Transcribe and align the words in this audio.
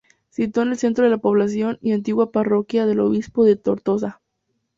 Sito 0.31 0.63
en 0.63 0.69
el 0.69 0.79
centro 0.79 1.03
de 1.03 1.11
la 1.11 1.19
población 1.19 1.77
y 1.79 1.91
antigua 1.91 2.31
parroquia 2.31 2.87
del 2.87 3.01
obispado 3.01 3.45
de 3.45 3.55
Tortosa. 3.55 4.19